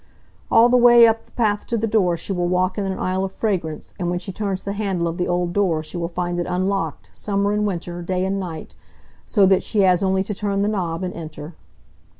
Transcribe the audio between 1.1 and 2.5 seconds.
the path to the door she will